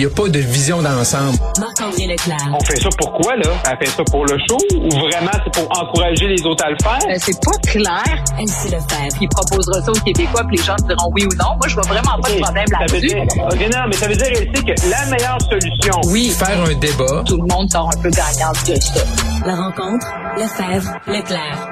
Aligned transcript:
Il 0.00 0.06
n'y 0.06 0.12
a 0.12 0.14
pas 0.14 0.28
de 0.28 0.38
vision 0.38 0.80
d'ensemble. 0.80 1.36
Marc-André 1.58 2.06
Leclerc. 2.06 2.36
On 2.54 2.64
fait 2.64 2.76
ça 2.80 2.88
pourquoi, 2.98 3.34
là? 3.34 3.50
Elle 3.68 3.84
fait 3.84 3.92
ça 3.96 4.04
pour 4.04 4.24
le 4.26 4.38
show 4.48 4.56
ou 4.76 4.88
vraiment 4.90 5.32
c'est 5.42 5.52
pour 5.60 5.68
encourager 5.76 6.28
les 6.28 6.40
autres 6.46 6.64
à 6.64 6.70
le 6.70 6.76
faire? 6.80 7.00
Euh, 7.10 7.16
c'est 7.18 7.40
pas 7.44 7.58
clair. 7.68 8.24
MC 8.38 8.66
Lefebvre. 8.70 9.16
Il 9.20 9.28
proposera 9.28 9.82
ça 9.82 9.90
aux 9.90 9.94
Québécois, 10.04 10.44
puis 10.46 10.56
les 10.56 10.62
gens 10.62 10.76
diront 10.86 11.10
oui 11.12 11.24
ou 11.24 11.34
non. 11.42 11.56
Moi, 11.56 11.66
je 11.66 11.74
vois 11.74 11.82
vraiment 11.82 12.16
pas 12.22 12.30
de 12.30 12.40
problème 12.40 12.64
Ça 12.68 12.78
veut 12.94 13.00
là-dessus. 13.00 13.08
dire, 13.08 13.24
ok, 13.44 13.74
non, 13.74 13.80
mais 13.88 13.96
ça 13.96 14.06
veut 14.06 14.14
dire, 14.14 14.26
elle 14.28 14.56
sait 14.56 14.62
que 14.62 14.88
la 14.88 15.06
meilleure 15.06 15.38
solution, 15.50 16.00
Oui, 16.12 16.28
Faire 16.30 16.62
un 16.62 16.74
débat. 16.78 17.24
tout 17.26 17.36
le 17.36 17.52
monde 17.52 17.68
sort 17.68 17.90
un 17.92 18.00
peu 18.00 18.10
gagnant 18.10 18.52
de 18.68 18.74
ça. 18.80 19.00
La 19.46 19.56
rencontre. 19.56 20.06
Lefebvre. 20.36 20.92
Leclerc. 21.08 21.68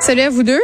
Salut 0.00 0.22
à 0.22 0.30
vous 0.30 0.42
deux. 0.42 0.58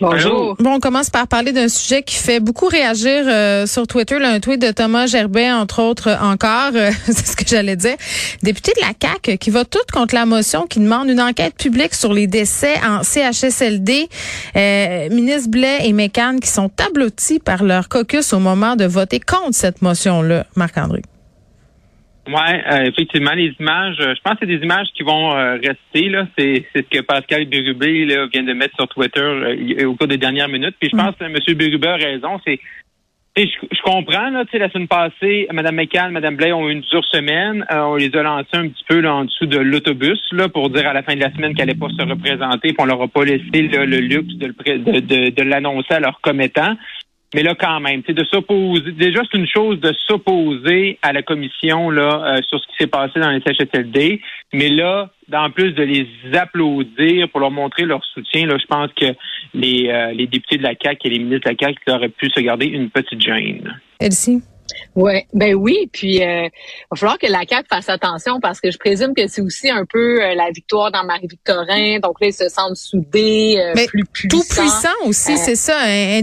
Bonjour. 0.00 0.54
Bon, 0.60 0.74
on 0.74 0.80
commence 0.80 1.10
par 1.10 1.26
parler 1.26 1.52
d'un 1.52 1.68
sujet 1.68 2.02
qui 2.02 2.14
fait 2.14 2.38
beaucoup 2.38 2.66
réagir 2.66 3.24
euh, 3.26 3.66
sur 3.66 3.86
Twitter, 3.86 4.18
là, 4.18 4.30
un 4.30 4.38
tweet 4.38 4.60
de 4.60 4.70
Thomas 4.70 5.06
Gerbet, 5.06 5.50
entre 5.50 5.82
autres, 5.82 6.08
euh, 6.08 6.16
encore, 6.20 6.70
euh, 6.74 6.90
c'est 7.06 7.26
ce 7.26 7.36
que 7.36 7.44
j'allais 7.46 7.74
dire, 7.74 7.96
député 8.42 8.72
de 8.76 8.80
la 8.80 8.92
CAQ 9.00 9.38
qui 9.38 9.50
va 9.50 9.64
tout 9.64 9.78
contre 9.92 10.14
la 10.14 10.24
motion 10.24 10.66
qui 10.66 10.78
demande 10.78 11.08
une 11.08 11.20
enquête 11.20 11.54
publique 11.56 11.94
sur 11.94 12.12
les 12.12 12.28
décès 12.28 12.74
en 12.86 13.02
CHSLD. 13.02 14.08
Euh, 14.54 15.08
ministre 15.10 15.50
Blais 15.50 15.78
et 15.82 15.92
Mécan 15.92 16.36
qui 16.40 16.48
sont 16.48 16.70
ablotis 16.86 17.40
par 17.40 17.64
leur 17.64 17.88
caucus 17.88 18.32
au 18.32 18.38
moment 18.38 18.76
de 18.76 18.84
voter 18.84 19.18
contre 19.18 19.54
cette 19.54 19.82
motion-là, 19.82 20.46
Marc-André. 20.54 21.02
Ouais, 22.28 22.62
euh, 22.70 22.84
effectivement, 22.84 23.32
les 23.32 23.54
images, 23.58 23.96
euh, 24.00 24.14
je 24.14 24.20
pense 24.22 24.34
que 24.34 24.40
c'est 24.40 24.46
des 24.58 24.62
images 24.62 24.88
qui 24.94 25.02
vont 25.02 25.32
euh, 25.34 25.54
rester. 25.54 26.08
là. 26.10 26.26
C'est 26.38 26.64
ce 26.74 26.80
que 26.82 27.00
Pascal 27.00 27.46
Bérubé 27.46 28.04
là, 28.04 28.26
vient 28.32 28.42
de 28.42 28.52
mettre 28.52 28.74
sur 28.76 28.86
Twitter 28.88 29.20
euh, 29.20 29.86
au 29.86 29.94
cours 29.94 30.08
des 30.08 30.18
dernières 30.18 30.48
minutes. 30.48 30.76
Puis 30.78 30.90
je 30.92 30.96
pense 30.96 31.14
que 31.16 31.24
M. 31.24 31.34
Bérubé 31.56 31.88
a 31.88 31.94
raison. 31.96 32.38
C'est 32.46 32.60
je, 33.36 33.44
je 33.70 33.82
comprends, 33.82 34.30
là, 34.30 34.44
tu 34.46 34.50
sais, 34.50 34.58
la 34.58 34.68
semaine 34.68 34.88
passée, 34.88 35.46
Mme 35.52 35.76
McCann, 35.76 36.10
Mme 36.10 36.34
Blais 36.34 36.52
ont 36.52 36.68
eu 36.68 36.72
une 36.72 36.80
dure 36.80 37.04
semaine. 37.04 37.64
Euh, 37.70 37.82
on 37.82 37.94
les 37.94 38.12
a 38.16 38.22
lancés 38.24 38.48
un 38.54 38.68
petit 38.68 38.84
peu 38.88 38.98
là, 38.98 39.14
en 39.14 39.26
dessous 39.26 39.46
de 39.46 39.58
l'autobus 39.58 40.18
là, 40.32 40.48
pour 40.48 40.70
dire 40.70 40.88
à 40.88 40.92
la 40.92 41.04
fin 41.04 41.14
de 41.14 41.20
la 41.20 41.32
semaine 41.32 41.54
qu'elle 41.54 41.68
n'allait 41.68 41.78
pas 41.78 41.86
se 41.88 42.02
représenter, 42.02 42.72
puis 42.72 42.76
on 42.80 42.84
leur 42.86 43.00
a 43.00 43.06
pas 43.06 43.24
laissé 43.24 43.62
là, 43.68 43.86
le 43.86 43.98
luxe 43.98 44.34
de, 44.34 44.46
le 44.48 44.52
pré- 44.54 44.78
de, 44.78 44.98
de, 44.98 45.30
de 45.30 45.42
l'annoncer 45.44 45.94
à 45.94 46.00
leurs 46.00 46.20
commettants. 46.20 46.74
Mais 47.34 47.42
là, 47.42 47.54
quand 47.54 47.80
même, 47.80 48.02
sais, 48.06 48.14
de 48.14 48.24
s'opposer. 48.24 48.92
Déjà, 48.92 49.20
c'est 49.30 49.38
une 49.38 49.46
chose 49.46 49.78
de 49.80 49.92
s'opposer 50.06 50.98
à 51.02 51.12
la 51.12 51.22
commission 51.22 51.90
là 51.90 52.36
euh, 52.36 52.40
sur 52.48 52.58
ce 52.58 52.66
qui 52.68 52.74
s'est 52.78 52.86
passé 52.86 53.20
dans 53.20 53.30
les 53.30 53.40
CHSLD. 53.40 54.20
Mais 54.54 54.70
là, 54.70 55.10
en 55.32 55.50
plus 55.50 55.72
de 55.72 55.82
les 55.82 56.06
applaudir 56.32 57.28
pour 57.28 57.40
leur 57.40 57.50
montrer 57.50 57.84
leur 57.84 58.02
soutien, 58.14 58.46
là, 58.46 58.56
je 58.58 58.66
pense 58.66 58.90
que 58.94 59.14
les, 59.52 59.88
euh, 59.88 60.12
les 60.12 60.26
députés 60.26 60.56
de 60.56 60.62
la 60.62 60.74
CAQ 60.82 61.06
et 61.06 61.10
les 61.10 61.18
ministres 61.18 61.50
de 61.50 61.54
la 61.54 61.66
CAQ 61.66 61.90
auraient 61.90 62.08
pu 62.08 62.30
se 62.30 62.40
garder 62.40 62.66
une 62.66 62.88
petite 62.88 63.20
gêne. 63.20 63.78
Elsie? 64.00 64.42
Ouais, 64.94 65.26
ben 65.32 65.54
oui, 65.54 65.88
puis 65.92 66.22
euh, 66.22 66.48
va 66.90 66.96
falloir 66.96 67.18
que 67.18 67.26
la 67.26 67.40
CAQ 67.48 67.68
fasse 67.68 67.88
attention 67.88 68.40
parce 68.40 68.60
que 68.60 68.70
je 68.70 68.78
présume 68.78 69.14
que 69.14 69.26
c'est 69.26 69.40
aussi 69.40 69.70
un 69.70 69.84
peu 69.84 70.22
euh, 70.22 70.34
la 70.34 70.50
victoire 70.50 70.90
dans 70.90 71.04
Marie-Victorin, 71.04 72.00
donc 72.00 72.20
là 72.20 72.28
ils 72.28 72.34
se 72.34 72.48
sentent 72.48 72.76
soudés, 72.76 73.56
euh, 73.58 73.72
Mais 73.74 73.86
plus 73.86 74.04
puissants. 74.04 74.38
Tout 74.38 74.48
puissant 74.48 75.06
aussi, 75.06 75.32
Euh, 75.32 75.36
c'est 75.38 75.56
ça, 75.56 75.78
hein, 75.82 76.22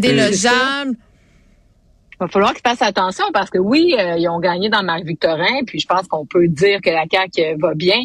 indélogeable. 2.20 2.20
va 2.20 2.28
falloir 2.28 2.54
qu'ils 2.54 2.62
fassent 2.68 2.82
attention 2.82 3.26
parce 3.34 3.50
que 3.50 3.58
oui, 3.58 3.96
euh, 3.98 4.18
ils 4.18 4.28
ont 4.30 4.40
gagné 4.40 4.70
dans 4.70 4.84
Marie-Victorin, 4.84 5.64
puis 5.66 5.80
je 5.80 5.88
pense 5.88 6.08
qu'on 6.08 6.26
peut 6.26 6.48
dire 6.48 6.80
que 6.82 6.90
la 6.90 7.06
CAQ 7.12 7.42
euh, 7.42 7.56
va 7.60 7.74
bien, 7.74 8.00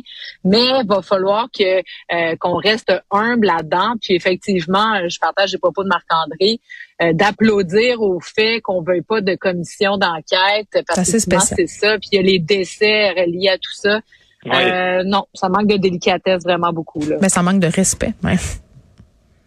mais 0.45 0.83
va 0.87 1.03
falloir 1.03 1.49
que 1.57 1.79
euh, 2.13 2.37
qu'on 2.39 2.57
reste 2.57 2.93
humble 3.11 3.47
là-dedans. 3.47 3.95
Puis 4.01 4.15
effectivement, 4.15 4.95
euh, 4.95 5.09
je 5.09 5.19
partage 5.19 5.53
les 5.53 5.59
propos 5.59 5.83
de 5.85 5.89
Marc-André, 5.89 6.61
euh, 7.03 7.13
d'applaudir 7.13 8.01
au 8.03 8.21
fait 8.21 8.61
qu'on 8.61 8.83
veuille 8.83 9.03
pas 9.03 9.21
de 9.21 9.35
commission 9.35 9.97
d'enquête 9.97 10.69
parce 10.87 11.11
que 11.11 11.19
c'est 11.19 11.67
ça. 11.67 11.99
Puis 11.99 12.11
il 12.13 12.17
y 12.17 12.19
a 12.19 12.23
les 12.23 12.39
décès 12.39 13.11
reliés 13.11 13.49
à 13.49 13.57
tout 13.59 13.75
ça. 13.75 14.01
Ouais. 14.47 14.73
Euh, 14.73 15.03
non, 15.05 15.27
ça 15.35 15.49
manque 15.49 15.67
de 15.67 15.77
délicatesse 15.77 16.43
vraiment 16.45 16.73
beaucoup 16.73 17.05
là. 17.07 17.17
Mais 17.21 17.29
ça 17.29 17.43
manque 17.43 17.61
de 17.61 17.67
respect. 17.67 18.15
ouais. 18.25 18.37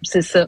C'est 0.04 0.22
ça. 0.22 0.48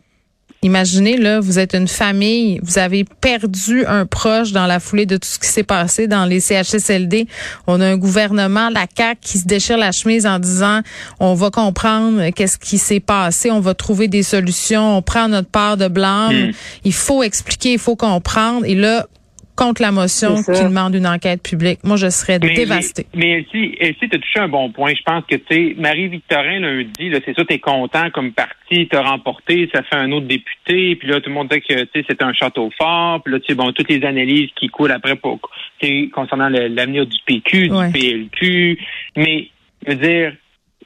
Imaginez, 0.65 1.17
là, 1.17 1.39
vous 1.39 1.59
êtes 1.59 1.75
une 1.75 1.87
famille, 1.87 2.59
vous 2.63 2.79
avez 2.79 3.03
perdu 3.21 3.85
un 3.85 4.07
proche 4.07 4.51
dans 4.51 4.65
la 4.65 4.79
foulée 4.79 5.05
de 5.05 5.15
tout 5.15 5.27
ce 5.27 5.37
qui 5.37 5.47
s'est 5.47 5.61
passé 5.61 6.07
dans 6.07 6.25
les 6.25 6.39
CHSLD. 6.39 7.27
On 7.67 7.79
a 7.81 7.85
un 7.85 7.97
gouvernement, 7.97 8.71
la 8.71 8.87
CAQ, 8.97 9.19
qui 9.21 9.37
se 9.37 9.45
déchire 9.45 9.77
la 9.77 9.91
chemise 9.91 10.25
en 10.25 10.39
disant 10.39 10.81
on 11.19 11.35
va 11.35 11.51
comprendre 11.51 12.31
qu'est-ce 12.31 12.57
qui 12.57 12.79
s'est 12.79 12.99
passé, 12.99 13.51
on 13.51 13.59
va 13.59 13.75
trouver 13.75 14.07
des 14.07 14.23
solutions, 14.23 14.97
on 14.97 15.03
prend 15.03 15.27
notre 15.27 15.49
part 15.49 15.77
de 15.77 15.87
blâme. 15.87 16.47
Mm. 16.47 16.51
Il 16.83 16.93
faut 16.93 17.21
expliquer, 17.21 17.73
il 17.73 17.79
faut 17.79 17.95
comprendre. 17.95 18.65
Et 18.65 18.73
là, 18.73 19.05
contre 19.55 19.81
la 19.81 19.91
motion 19.91 20.35
C'est 20.37 20.53
qui 20.53 20.63
demande 20.63 20.95
une 20.95 21.07
enquête 21.07 21.41
publique, 21.41 21.79
moi, 21.83 21.95
je 21.97 22.09
serais 22.09 22.39
Mais, 22.41 22.53
dévastée. 22.53 23.05
Mais, 23.13 23.19
mais 23.25 23.31
Elsie, 23.53 23.75
Elsie, 23.79 24.09
t'as 24.09 24.17
touché 24.17 24.39
un 24.39 24.47
bon 24.49 24.69
point. 24.71 24.91
Je 24.95 25.01
pense 25.03 25.23
que, 25.29 25.35
tu 25.35 25.43
sais, 25.49 25.75
Marie-Victorin 25.77 26.59
lundi, 26.59 27.09
là, 27.09 27.19
c'est 27.25 27.35
ça, 27.35 27.45
t'es 27.45 27.59
content 27.59 28.09
comme 28.11 28.33
parti, 28.33 28.87
t'as 28.91 29.01
remporté, 29.01 29.69
ça 29.73 29.81
fait 29.83 29.95
un 29.95 30.11
autre 30.11 30.27
député, 30.27 30.95
puis 30.95 31.07
là, 31.07 31.21
tout 31.21 31.29
le 31.29 31.35
monde 31.35 31.49
dit 31.49 31.61
que, 31.61 31.83
tu 31.85 31.89
sais, 31.93 32.05
c'est 32.07 32.21
un 32.21 32.33
château 32.33 32.69
fort, 32.77 33.21
puis 33.23 33.33
là, 33.33 33.39
tu 33.39 33.47
sais, 33.47 33.55
bon, 33.55 33.71
toutes 33.71 33.89
les 33.89 34.03
analyses 34.05 34.49
qui 34.55 34.67
coulent 34.67 34.91
après 34.91 35.15
pour, 35.15 35.39
tu 35.79 35.87
sais, 35.87 36.09
concernant 36.13 36.49
l'avenir 36.49 37.05
du 37.05 37.17
PQ, 37.25 37.71
Ouais. 37.71 37.87
du 37.91 37.99
PLQ, 37.99 38.77
mais, 39.15 39.47
je 39.87 39.91
veux 39.93 39.97
dire, 39.97 40.33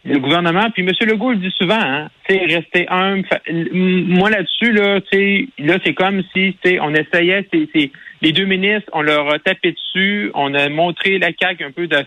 le 0.05 0.17
gouvernement, 0.19 0.69
puis 0.71 0.81
M. 0.83 0.91
Legault 1.01 1.31
le 1.31 1.37
dit 1.37 1.53
souvent, 1.57 1.75
hein, 1.81 2.09
tu 2.27 2.33
sais, 2.35 2.45
rester 2.45 2.87
humble. 2.89 3.27
Moi, 3.73 4.29
là-dessus, 4.29 4.71
là, 4.71 5.01
tu 5.01 5.07
sais, 5.11 5.47
là, 5.57 5.77
c'est 5.83 5.93
comme 5.93 6.21
si, 6.33 6.55
tu 6.63 6.69
sais, 6.69 6.79
on 6.79 6.93
essayait, 6.93 7.45
c'est, 7.51 7.67
c'est- 7.75 7.91
les 8.21 8.31
deux 8.33 8.45
ministres, 8.45 8.89
on 8.93 9.01
leur 9.01 9.33
a 9.33 9.39
tapé 9.39 9.71
dessus, 9.71 10.31
on 10.33 10.53
a 10.53 10.67
montré 10.69 11.19
la 11.19 11.29
CAQ 11.39 11.63
un 11.63 11.71
peu 11.71 11.87
de 11.87 11.97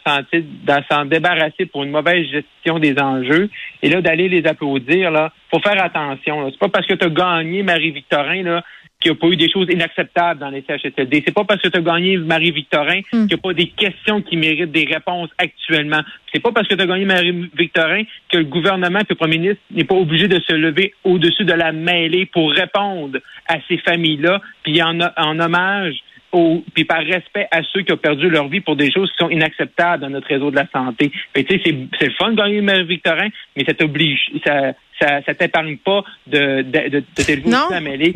s'en 0.90 1.04
débarrasser 1.06 1.66
pour 1.66 1.84
une 1.84 1.90
mauvaise 1.90 2.26
gestion 2.28 2.78
des 2.78 2.98
enjeux, 2.98 3.48
et 3.82 3.88
là, 3.88 4.02
d'aller 4.02 4.28
les 4.28 4.46
applaudir, 4.46 5.10
là, 5.10 5.32
faut 5.52 5.60
faire 5.60 5.82
attention. 5.82 6.50
C'est 6.50 6.58
pas 6.58 6.68
parce 6.68 6.86
que 6.86 6.94
tu 6.94 7.04
as 7.04 7.10
gagné 7.10 7.62
Marie-Victorin, 7.62 8.42
là, 8.42 8.64
qu'il 9.00 9.10
n'y 9.10 9.18
a 9.18 9.20
pas 9.20 9.26
eu 9.26 9.36
des 9.36 9.50
choses 9.50 9.66
inacceptables 9.70 10.38
dans 10.40 10.48
les 10.48 10.62
CHSLD. 10.66 11.22
C'est 11.26 11.34
pas 11.34 11.44
parce 11.44 11.60
que 11.60 11.68
tu 11.68 11.76
as 11.76 11.82
gagné 11.82 12.16
Marie-Victorin 12.16 13.00
Mm. 13.00 13.02
qu'il 13.10 13.26
n'y 13.26 13.34
a 13.34 13.38
pas 13.38 13.52
des 13.52 13.66
questions 13.66 14.22
qui 14.22 14.36
méritent 14.36 14.70
des 14.72 14.84
réponses 14.84 15.28
actuellement. 15.38 16.00
C'est 16.32 16.41
pas 16.41 16.52
parce 16.52 16.68
que 16.68 16.74
tu 16.74 16.80
as 16.82 16.86
gagné 16.86 17.04
Marie-Victorin 17.04 18.04
que 18.30 18.38
le 18.38 18.44
gouvernement 18.44 19.00
et 19.00 19.06
le 19.08 19.14
premier 19.14 19.38
ministre 19.38 19.62
n'est 19.72 19.84
pas 19.84 19.96
obligé 19.96 20.28
de 20.28 20.41
se 20.41 20.52
lever 20.52 20.94
au-dessus 21.04 21.44
de 21.44 21.52
la 21.52 21.72
mêlée 21.72 22.26
pour 22.26 22.50
répondre 22.52 23.18
à 23.48 23.56
ces 23.68 23.78
familles-là, 23.78 24.41
puis 24.62 24.82
en, 24.82 24.98
en 25.00 25.38
hommage 25.41 25.96
au, 26.32 26.65
puis 26.75 26.84
par 26.84 27.00
respect 27.04 27.47
à 27.50 27.60
ceux 27.72 27.82
qui 27.82 27.93
ont 27.93 27.97
perdu 27.98 28.28
leur 28.31 28.48
vie 28.48 28.60
pour 28.60 28.75
des 28.76 28.91
choses 28.91 29.10
qui 29.12 29.19
sont 29.19 29.31
inacceptables 29.31 30.03
dans 30.03 30.10
notre 30.10 30.28
réseau 30.28 30.50
de 30.50 30.56
la 30.56 30.66
santé. 30.72 31.10
Tu 31.34 31.43
sais, 31.43 31.60
c'est, 31.65 31.76
c'est 31.98 32.06
le 32.06 32.12
fun 32.19 32.31
de 32.31 32.37
gagner 32.37 32.60
Marie-Victorin, 32.62 33.28
mais 33.56 33.65
ça 33.65 33.75
t'oblige, 33.75 34.20
ça, 34.47 34.72
ça, 35.00 35.21
ça 35.26 35.34
t'épargne 35.34 35.76
pas 35.78 36.03
de, 36.26 36.62
de, 36.62 36.88
de, 36.88 36.98
de 37.00 37.22
t'élever 37.22 37.50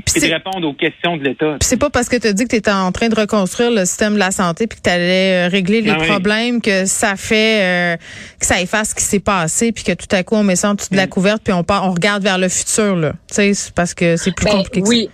Puis 0.07 0.25
et 0.25 0.29
de 0.29 0.33
répondre 0.35 0.67
aux 0.69 0.73
questions 0.73 1.17
de 1.17 1.25
l'État. 1.25 1.57
Puis 1.61 1.69
c'est 1.69 1.79
pas 1.81 1.91
parce 1.91 2.09
que 2.09 2.17
tu 2.17 2.27
as 2.29 2.33
dit 2.33 2.45
que 2.45 2.51
tu 2.51 2.57
étais 2.57 2.71
en 2.71 2.91
train 2.93 3.09
de 3.09 3.15
reconstruire 3.15 3.71
le 3.71 3.85
système 3.85 4.15
de 4.15 4.19
la 4.19 4.31
santé 4.31 4.67
puis 4.67 4.79
que 4.79 4.83
tu 4.85 4.91
allais 4.91 5.47
régler 5.49 5.83
les 5.83 5.91
Ah 5.91 5.99
oui. 6.01 6.07
problèmes 6.07 6.61
que 6.63 6.87
ça 6.87 7.17
fait 7.17 7.95
euh, 7.95 7.97
que 8.41 8.47
ça 8.47 8.61
efface 8.61 8.91
ce 8.91 8.95
qui 8.95 9.03
s'est 9.05 9.21
passé 9.21 9.73
puis 9.73 9.85
que 9.85 9.93
tout 9.93 10.07
à 10.15 10.23
coup 10.23 10.37
on 10.37 10.43
met 10.43 10.57
ça 10.57 10.71
en 10.71 10.75
dessous 10.75 10.91
de 10.91 10.97
la 10.97 11.07
Mm. 11.07 11.11
couverte 11.11 11.43
puis 11.45 11.53
on 11.53 11.65
part 11.65 11.87
on 11.87 11.93
regarde 11.93 12.23
vers 12.23 12.39
le 12.39 12.49
futur 12.49 12.97
là. 12.97 13.13
Tu 13.29 13.35
sais 13.35 13.55
c'est 13.55 13.75
parce 13.75 13.93
que 13.95 14.17
c'est 14.17 14.35
plus 14.35 14.45
Ben, 14.47 14.53
compliqué 14.53 14.81
que 14.83 14.89
oui. 14.89 15.09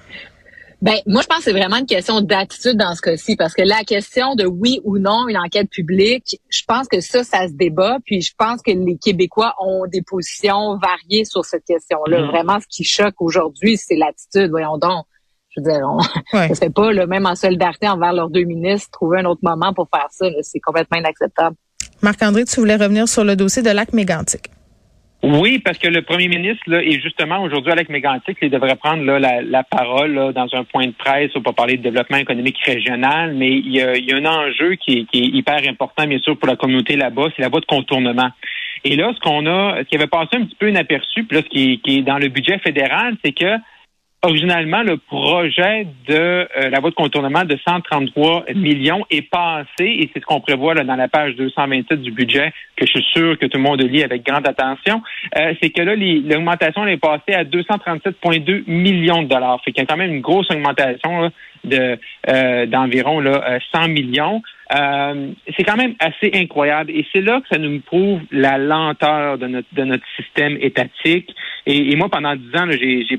Ben, 0.83 0.97
moi, 1.07 1.23
je 1.23 1.29
pense 1.29 1.39
que 1.39 1.45
c'est 1.45 1.53
vraiment 1.53 1.77
une 1.77 1.87
question 1.87 2.21
d'attitude 2.21 2.77
dans 2.77 2.97
ce 2.97 3.01
cas-ci, 3.01 3.37
parce 3.37 3.55
que 3.55 3.63
la 3.63 3.85
question 3.85 4.35
de 4.35 4.45
oui 4.45 4.81
ou 4.83 4.99
non 4.99 5.29
une 5.29 5.39
enquête 5.39 5.71
publique, 5.71 6.41
je 6.51 6.63
pense 6.67 6.89
que 6.89 7.01
ça, 7.01 7.23
ça 7.23 7.47
se 7.47 7.53
débat, 7.53 7.99
puis 8.05 8.21
je 8.21 8.33
pense 8.37 8.61
que 8.63 8.73
les 8.73 8.99
Québécois 8.99 9.55
ont 9.61 9.87
des 9.87 10.03
positions 10.03 10.77
variées 10.79 11.25
sur 11.25 11.45
cette 11.45 11.65
question-là. 11.65 12.23
Mhm. 12.23 12.27
Vraiment, 12.31 12.59
ce 12.59 12.67
qui 12.69 12.83
choque 12.83 13.15
aujourd'hui, 13.21 13.77
c'est 13.77 13.95
l'attitude. 13.95 14.51
Voyons 14.51 14.77
donc. 14.77 15.07
Je 15.55 15.61
veux 15.61 15.71
dire, 15.71 15.83
on 15.89 15.99
Ouais. 16.37 16.49
ne 16.49 16.55
fait 16.55 16.71
pas, 16.71 16.93
là, 16.93 17.07
même 17.07 17.27
en 17.27 17.37
solidarité 17.37 17.89
envers 17.89 18.13
leurs 18.13 18.31
deux 18.31 18.43
ministres, 18.45 18.91
trouver 18.91 19.21
un 19.21 19.27
autre 19.27 19.43
moment 19.45 19.73
pour 19.73 19.89
faire 19.89 20.09
ça. 20.11 20.27
C'est 20.41 20.59
complètement 20.59 20.99
inacceptable. 20.99 21.55
Marc-André, 22.01 22.45
tu 22.45 22.59
voulais 22.59 22.75
revenir 22.75 23.07
sur 23.07 23.23
le 23.23 23.37
dossier 23.37 23.63
de 23.63 23.71
lac 23.71 23.93
mégantic. 23.93 24.51
Oui, 25.25 25.61
parce 25.61 25.79
que 25.79 25.87
le 25.87 26.03
premier 26.03 26.27
ministre, 26.27 26.65
là, 26.67 26.83
et 26.83 27.01
justement 27.01 27.43
aujourd'hui 27.45 27.71
avec 27.71 27.89
Mégantic, 27.89 28.39
il 28.43 28.51
devrait 28.51 28.75
prendre 28.75 29.05
là, 29.05 29.21
la, 29.21 29.41
la 29.41 29.63
parole 29.63 30.15
là, 30.15 30.33
dans 30.33 30.49
un 30.53 30.65
point 30.65 30.87
de 30.87 30.93
presse 30.93 31.31
pour 31.45 31.55
parler 31.55 31.77
de 31.77 31.83
développement 31.83 32.17
économique 32.17 32.59
régional, 32.65 33.33
mais 33.35 33.51
il 33.53 33.71
y 33.71 33.81
a, 33.81 33.95
il 33.95 34.05
y 34.05 34.13
a 34.13 34.17
un 34.17 34.27
enjeu 34.27 34.75
qui 34.75 34.99
est, 34.99 35.05
qui 35.05 35.21
est 35.21 35.27
hyper 35.27 35.61
important, 35.69 36.09
bien 36.09 36.19
sûr, 36.19 36.37
pour 36.37 36.49
la 36.49 36.57
communauté 36.57 36.97
là-bas, 36.97 37.29
c'est 37.37 37.43
la 37.43 37.51
voie 37.51 37.61
de 37.61 37.67
contournement. 37.67 38.31
Et 38.85 38.97
là, 38.97 39.13
ce 39.15 39.21
qu'on 39.21 39.47
a, 39.47 39.79
ce 39.79 39.85
qui 39.85 39.95
avait 39.95 40.09
passé 40.09 40.31
un 40.35 40.45
petit 40.45 40.57
peu 40.57 40.69
inaperçu, 40.69 41.23
puis 41.23 41.37
là, 41.37 41.45
ce 41.45 41.49
qui 41.49 41.79
qui 41.79 41.99
est 41.99 42.03
dans 42.03 42.19
le 42.19 42.27
budget 42.27 42.59
fédéral, 42.59 43.15
c'est 43.25 43.33
que 43.33 43.59
originalement, 44.25 44.83
le 44.83 44.99
projet 44.99 45.87
de 46.07 46.15
euh, 46.15 46.71
la 46.71 46.79
voie 46.79 46.91
de 46.91 46.95
contournement 46.95 47.45
de 47.45 47.59
133 47.67 48.45
millions 48.55 49.05
est 49.11 49.29
passé, 49.29 49.67
et 49.81 50.11
c'est 50.13 50.21
ce 50.21 50.25
qu'on 50.25 50.41
prévoit 50.41 50.75
là, 50.75 50.85
dans 50.85 50.95
la 50.95 51.09
page 51.09 51.35
227 51.35 52.01
du 52.01 52.13
budget, 52.13 52.53
que 52.77 52.87
je 52.87 52.93
suis 52.93 53.07
sûr 53.13 53.37
que 53.37 53.47
tout 53.47 53.59
le 53.59 53.65
monde 53.65 53.83
lit 53.83 54.05
avec 54.05 54.25
grande 54.25 54.47
attention, 54.47 55.03
euh, 55.37 55.55
c'est 55.61 55.71
que 55.71 55.83
là, 55.83 55.97
l'augmentation 55.97 56.87
est 56.87 56.99
passée 56.99 57.35
à 57.35 57.43
237,2 57.43 58.65
millions 58.69 59.23
de 59.23 59.29
dollars. 59.29 59.61
Fait 59.65 59.73
qu'il 59.73 59.83
y 59.83 59.85
a 59.85 59.87
quand 59.87 59.97
même 59.97 60.15
une 60.15 60.21
grosse 60.21 60.51
augmentation 60.51 61.33
de 61.65 61.99
euh, 62.29 62.67
d'environ 62.67 63.21
là, 63.21 63.43
euh, 63.49 63.59
100 63.73 63.89
millions. 63.89 64.43
Euh, 64.75 65.33
c'est 65.57 65.65
quand 65.65 65.77
même 65.77 65.95
assez 65.99 66.31
incroyable. 66.35 66.91
Et 66.91 67.07
c'est 67.13 67.21
là 67.21 67.41
que 67.41 67.49
ça 67.49 67.59
nous 67.59 67.81
prouve 67.81 68.21
la 68.31 68.59
lenteur 68.59 69.39
de 69.39 69.47
notre, 69.47 69.69
de 69.73 69.85
notre 69.85 70.05
système 70.17 70.57
étatique. 70.61 71.35
Et, 71.67 71.95
moi, 71.97 72.09
pendant 72.09 72.35
dix 72.35 72.57
ans, 72.57 72.69
j'ai 72.71 73.19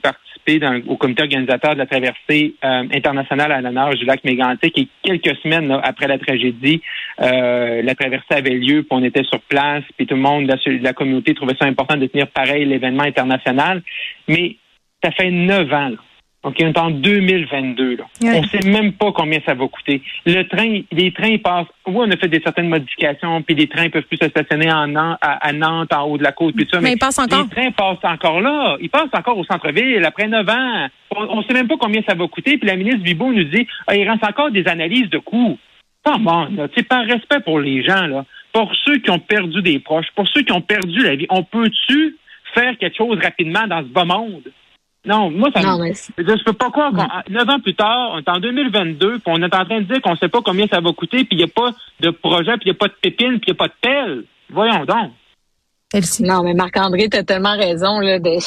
au 0.88 0.98
comité 0.98 1.24
organisateur 1.24 1.74
de 1.74 1.80
la 1.80 1.86
traversée 1.86 2.56
euh, 2.63 2.84
internationale 2.94 3.51
à 3.51 3.62
la 3.62 3.72
nage 3.72 3.95
du 3.95 4.06
lac 4.06 4.24
Mégantic. 4.24 4.78
Et 4.78 4.88
quelques 5.04 5.38
semaines 5.38 5.72
après 5.84 6.07
la 6.07 6.18
tragédie, 6.18 6.81
euh, 7.22 7.81
la 7.81 7.95
traversée 7.95 8.34
avait 8.34 8.51
lieu, 8.51 8.84
puis 8.84 8.90
on 8.92 9.04
était 9.04 9.24
sur 9.24 9.40
place, 9.42 9.84
puis 9.98 10.06
tout 10.06 10.16
le 10.16 10.22
monde 10.22 10.48
de 10.48 10.54
la, 10.54 10.81
la 10.81 10.94
communauté 10.94 11.34
trouvait 11.34 11.56
ça 11.60 11.66
important 11.66 11.98
de 11.98 12.07
tenir 12.07 12.28
pareil 12.28 12.66
l'événement 12.66 13.04
international. 13.04 13.81
Mais 14.28 14.57
ça 15.04 15.12
fait 15.12 15.31
neuf 15.31 15.72
ans. 15.72 15.90
Là 15.90 15.98
OK, 16.44 16.57
on 16.60 16.68
est 16.68 16.78
en 16.78 16.92
2022. 16.92 17.95
Là. 17.95 18.04
On 18.22 18.44
sait 18.44 18.68
même 18.68 18.92
pas 18.92 19.13
combien 19.13 19.40
ça 19.45 19.54
va 19.54 19.66
coûter. 19.69 20.01
Le 20.25 20.44
train, 20.44 20.81
les 20.92 21.13
trains 21.13 21.38
passent. 21.38 21.68
Oui, 21.88 21.95
on 22.00 22.12
a 22.12 22.18
fait 22.18 22.28
des 22.28 22.42
certaines 22.42 22.68
modifications, 22.68 23.42
puis 23.42 23.56
les 23.56 23.68
trains 23.68 23.90
peuvent 23.90 24.04
plus 24.04 24.18
se 24.22 24.28
stationner 24.28 24.69
en, 24.69 24.94
à, 25.22 25.54
Nantes, 25.54 25.94
en 25.94 26.04
haut 26.04 26.18
de 26.18 26.24
la 26.24 26.34
côte, 26.34 26.56
puis 26.56 26.68
ça. 26.69 26.81
Mais, 26.81 26.94
ils 26.94 27.00
passent 27.00 27.19
encore? 27.19 27.44
Les 27.44 27.50
trains 27.50 27.72
passent 27.72 28.04
encore 28.04 28.42
là. 28.42 28.75
Ils 28.81 28.90
passent 28.90 29.13
encore 29.13 29.38
au 29.38 29.45
centre-ville 29.45 30.04
après 30.04 30.28
9 30.28 30.50
ans. 30.50 30.88
On, 31.16 31.38
ne 31.38 31.44
sait 31.44 31.54
même 31.54 31.68
pas 31.68 31.78
combien 31.80 32.01
ça 32.07 32.13
va 32.13 32.28
coûter. 32.28 32.57
Puis 32.57 32.68
la 32.68 32.75
ministre 32.75 33.04
Bibo 33.04 33.31
nous 33.31 33.45
dit, 33.45 33.66
ah, 33.88 33.95
il 33.95 34.10
reste 34.10 34.24
encore 34.25 34.51
des 34.51 34.68
analyses 34.68 35.10
de 35.10 35.19
coûts. 35.19 35.57
Pas 36.04 36.18
bon, 36.18 36.50
là. 36.57 36.68
Tu 36.68 36.84
par 36.84 37.06
respect 37.06 37.40
pour 37.45 37.62
les 37.62 37.84
gens, 37.84 38.06
là. 38.07 38.25
Pour 38.51 38.69
ceux 38.84 38.98
qui 38.98 39.10
ont 39.10 39.19
perdu 39.19 39.62
des 39.62 39.80
proches, 39.80 40.07
pour 40.13 40.28
ceux 40.28 40.42
qui 40.42 40.51
ont 40.51 40.62
perdu 40.62 41.04
la 41.04 41.16
vie, 41.16 41.25
on 41.30 41.44
peut-tu 41.44 42.18
faire 42.54 42.78
quelque 42.78 42.98
chose 42.98 43.18
rapidement 43.22 43.66
dans 43.66 43.80
ce 43.80 43.88
bas 43.88 44.06
monde? 44.06 44.51
Non, 45.06 45.30
moi, 45.30 45.50
ça 45.54 45.62
non, 45.62 45.80
mais... 45.80 45.94
je, 46.18 46.44
peux 46.46 46.54
pas 46.54 46.72
croire 46.72 46.94
neuf 47.30 47.50
ans 47.50 47.60
plus 47.60 47.76
tard, 47.76 48.12
on 48.14 48.20
est 48.20 48.30
en 48.30 48.40
2022, 48.40 49.20
puis 49.20 49.22
on 49.26 49.42
est 49.42 49.54
en 49.54 49.66
train 49.66 49.82
de 49.82 49.86
dire 49.86 50.02
qu'on 50.02 50.16
sait 50.16 50.30
pas 50.30 50.42
combien 50.42 50.66
ça 50.68 50.80
va 50.80 50.94
coûter, 50.94 51.26
puis 51.26 51.32
il 51.32 51.38
n'y 51.40 51.44
a 51.44 51.48
pas 51.48 51.72
de 52.00 52.10
projet, 52.10 52.54
puis 52.54 52.68
il 52.68 52.72
n'y 52.72 52.78
a 52.78 52.80
pas 52.80 52.88
de 52.88 52.96
pépine, 53.02 53.40
puis 53.40 53.52
il 53.52 53.54
n'y 53.54 53.56
a 53.56 53.56
pas 53.56 53.68
de 53.68 53.74
pelle. 53.82 54.24
Voyons 54.50 54.86
donc. 54.86 55.12
Non, 56.22 56.44
mais 56.44 56.54
Marc-André, 56.54 57.10
tu 57.10 57.18
as 57.18 57.24
tellement 57.24 57.56
raison 57.56 58.00
là, 58.00 58.18
de, 58.18 58.38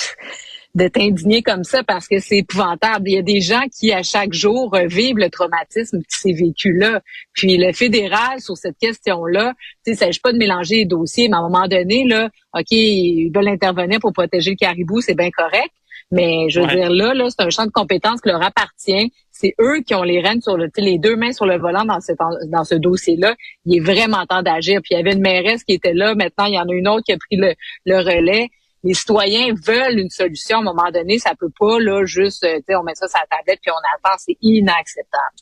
de 0.74 0.88
t'indigner 0.88 1.42
comme 1.42 1.62
ça 1.62 1.84
parce 1.84 2.08
que 2.08 2.18
c'est 2.18 2.38
épouvantable. 2.38 3.08
Il 3.08 3.14
y 3.14 3.18
a 3.18 3.22
des 3.22 3.40
gens 3.40 3.62
qui, 3.78 3.92
à 3.92 4.02
chaque 4.02 4.32
jour, 4.32 4.76
vivent 4.86 5.18
le 5.18 5.30
traumatisme 5.30 5.98
de 5.98 6.04
ces 6.08 6.32
vécus-là. 6.32 7.00
Puis 7.34 7.56
le 7.56 7.72
fédéral, 7.72 8.40
sur 8.40 8.56
cette 8.56 8.78
question-là, 8.78 9.52
tu 9.56 9.58
sais, 9.84 9.90
il 9.92 9.96
s'agit 9.96 10.20
pas 10.20 10.32
de 10.32 10.38
mélanger 10.38 10.76
les 10.76 10.84
dossiers, 10.84 11.28
mais 11.28 11.36
à 11.36 11.40
un 11.40 11.48
moment 11.48 11.68
donné, 11.68 12.04
là, 12.04 12.30
OK, 12.52 12.72
ils 12.72 13.30
veulent 13.32 13.48
intervenir 13.48 14.00
pour 14.00 14.12
protéger 14.12 14.50
le 14.50 14.56
caribou, 14.56 15.00
c'est 15.00 15.16
bien 15.16 15.30
correct. 15.30 15.70
Mais 16.12 16.48
je 16.50 16.60
veux 16.60 16.66
dire, 16.68 16.90
là, 16.90 17.14
là 17.14 17.26
c'est 17.30 17.42
un 17.42 17.50
champ 17.50 17.66
de 17.66 17.70
compétences 17.70 18.20
qui 18.20 18.28
leur 18.28 18.42
appartient. 18.42 19.12
C'est 19.32 19.54
eux 19.60 19.80
qui 19.86 19.94
ont 19.94 20.02
les 20.02 20.20
rênes 20.20 20.40
sur 20.40 20.56
le, 20.56 20.70
les 20.76 20.98
deux 20.98 21.16
mains 21.16 21.32
sur 21.32 21.46
le 21.46 21.58
volant 21.58 21.84
dans 21.84 22.00
ce, 22.00 22.12
dans 22.48 22.64
ce 22.64 22.74
dossier-là. 22.74 23.34
Il 23.64 23.76
est 23.76 23.80
vraiment 23.80 24.24
temps 24.26 24.42
d'agir. 24.42 24.80
Puis 24.82 24.94
il 24.94 24.98
y 24.98 25.00
avait 25.00 25.12
une 25.12 25.20
mairesse 25.20 25.64
qui 25.64 25.74
était 25.74 25.94
là. 25.94 26.14
Maintenant, 26.14 26.46
il 26.46 26.54
y 26.54 26.58
en 26.58 26.68
a 26.68 26.72
une 26.72 26.88
autre 26.88 27.04
qui 27.04 27.12
a 27.12 27.18
pris 27.18 27.36
le, 27.36 27.54
le 27.84 27.96
relais. 27.98 28.48
Les 28.84 28.94
citoyens 28.94 29.52
veulent 29.66 29.98
une 29.98 30.10
solution. 30.10 30.58
À 30.58 30.60
un 30.60 30.64
moment 30.64 30.90
donné, 30.94 31.18
ça 31.18 31.32
peut 31.38 31.50
pas, 31.58 31.80
là, 31.80 32.04
juste, 32.04 32.44
euh, 32.44 32.56
tu 32.58 32.64
sais, 32.68 32.76
on 32.76 32.84
met 32.84 32.94
ça 32.94 33.08
sur 33.08 33.18
la 33.20 33.36
tablette 33.36 33.58
puis 33.60 33.72
on 33.72 34.08
attend. 34.08 34.16
C'est 34.18 34.36
inacceptable. 34.40 35.34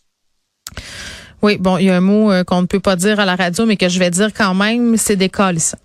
Oui, 1.43 1.59
bon, 1.59 1.77
il 1.77 1.85
y 1.85 1.91
a 1.91 1.97
un 1.97 2.01
mot 2.01 2.33
euh, 2.33 2.43
qu'on 2.43 2.63
ne 2.63 2.67
peut 2.67 2.81
pas 2.81 2.97
dire 2.97 3.21
à 3.21 3.27
la 3.27 3.37
radio, 3.37 3.67
mais 3.67 3.77
que 3.77 3.91
je 3.91 3.99
vais 3.99 4.11
dire 4.11 4.33
quand 4.33 4.55
même, 4.55 4.97
c'est 4.97 5.17
décalissant. 5.17 5.77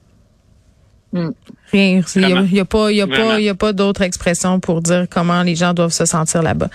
Hmm. 1.11 1.29
Rien. 1.71 2.01
Il 2.15 2.21
n'y 2.51 2.59
a, 2.59 2.65
pas, 2.65 2.91
y 2.91 3.01
a 3.01 3.07
pas, 3.07 3.39
y 3.39 3.49
a 3.49 3.55
pas 3.55 3.73
d'autre 3.73 4.01
expression 4.01 4.59
pour 4.59 4.81
dire 4.81 5.07
comment 5.09 5.43
les 5.43 5.55
gens 5.55 5.73
doivent 5.73 5.91
se 5.91 6.05
sentir 6.05 6.41
là-bas. 6.41 6.69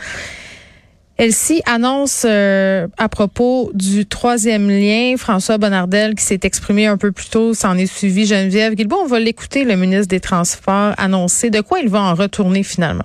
Elsie 1.16 1.62
annonce 1.64 2.24
euh, 2.28 2.88
à 2.98 3.08
propos 3.08 3.70
du 3.72 4.04
troisième 4.04 4.68
lien, 4.68 5.14
François 5.16 5.58
Bonnardel 5.58 6.16
qui 6.16 6.24
s'est 6.24 6.40
exprimé 6.42 6.86
un 6.88 6.96
peu 6.96 7.12
plus 7.12 7.28
tôt, 7.28 7.54
s'en 7.54 7.78
est 7.78 7.86
suivi 7.86 8.26
Geneviève 8.26 8.74
Guilbault. 8.74 8.98
On 9.04 9.06
va 9.06 9.20
l'écouter, 9.20 9.62
le 9.64 9.76
ministre 9.76 10.08
des 10.08 10.18
Transports, 10.18 10.92
annoncer 10.98 11.50
de 11.50 11.60
quoi 11.60 11.78
il 11.78 11.88
va 11.88 12.00
en 12.00 12.14
retourner 12.14 12.64
finalement. 12.64 13.04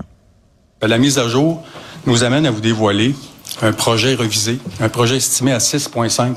La 0.82 0.98
mise 0.98 1.20
à 1.20 1.28
jour 1.28 1.64
nous 2.08 2.24
amène 2.24 2.48
à 2.48 2.52
vous 2.52 2.62
dévoiler 2.62 3.14
un 3.62 3.74
projet 3.74 4.16
revisé, 4.16 4.58
un 4.80 4.90
projet 4.90 5.18
estimé 5.18 5.52
à 5.52 5.60
6,5 5.60 6.36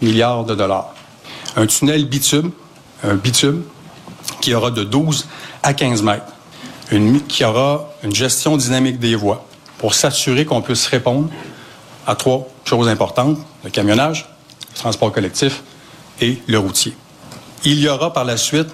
milliards 0.00 0.44
de 0.44 0.56
dollars. 0.56 0.94
Un 1.54 1.66
tunnel 1.66 2.06
bitume, 2.06 2.50
un 3.04 3.14
bitume 3.14 3.62
qui 4.42 4.52
aura 4.54 4.70
de 4.70 4.84
12 4.84 5.26
à 5.62 5.72
15 5.72 6.02
mètres, 6.02 6.26
une, 6.90 7.22
qui 7.22 7.44
aura 7.44 7.88
une 8.02 8.14
gestion 8.14 8.58
dynamique 8.58 8.98
des 8.98 9.14
voies 9.14 9.46
pour 9.78 9.94
s'assurer 9.94 10.44
qu'on 10.44 10.60
puisse 10.60 10.86
répondre 10.88 11.30
à 12.06 12.14
trois 12.14 12.46
choses 12.64 12.88
importantes, 12.88 13.38
le 13.64 13.70
camionnage, 13.70 14.28
le 14.70 14.76
transport 14.76 15.12
collectif 15.12 15.62
et 16.20 16.42
le 16.46 16.58
routier. 16.58 16.94
Il 17.64 17.78
y 17.78 17.88
aura 17.88 18.12
par 18.12 18.24
la 18.24 18.36
suite 18.36 18.68